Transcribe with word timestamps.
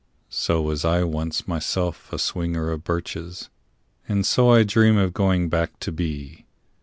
So 0.31 0.63
was 0.63 0.83
I 0.83 1.03
once 1.03 1.47
myself 1.47 2.11
a 2.11 2.17
swinger 2.17 2.71
of 2.71 2.83
birches. 2.83 3.51
And 4.09 4.25
so 4.25 4.49
I 4.49 4.63
dream 4.63 4.97
of 4.97 5.13
going 5.13 5.47
back 5.47 5.79
to 5.81 5.91
be. 5.91 6.47